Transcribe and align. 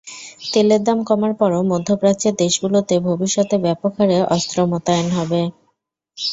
তেলের 0.51 0.81
দাম 0.83 0.99
কমার 1.09 1.33
পরও 1.39 1.61
মধ্যপ্রাচ্যের 1.71 2.33
দেশগুলোতে 2.35 2.95
ভবিষ্যতে 3.07 3.55
ব্যাপক 3.65 3.91
হারে 3.99 4.17
অস্ত্র 4.35 4.57
মোতায়েন 4.71 5.07
হবে। 5.17 5.41